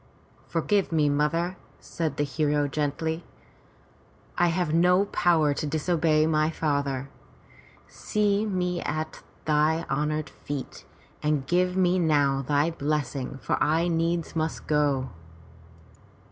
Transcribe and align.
Forgive 0.47 0.91
me, 0.91 1.09
mother," 1.09 1.57
said 1.79 2.17
the 2.17 2.23
hero 2.23 2.67
gently. 2.67 3.23
"I 4.35 4.47
have 4.47 4.73
no 4.73 5.05
power 5.05 5.53
to 5.53 5.67
disobey 5.67 6.25
my 6.25 6.49
father. 6.49 7.09
See 7.87 8.43
me 8.43 8.81
at 8.81 9.21
thy 9.45 9.85
honored 9.91 10.31
feet 10.31 10.85
and 11.21 11.45
give 11.45 11.77
me 11.77 11.99
now 11.99 12.41
thy 12.41 12.71
blessing, 12.71 13.37
for 13.43 13.61
I 13.61 13.87
needs 13.87 14.35
must 14.35 14.65
go." 14.65 15.11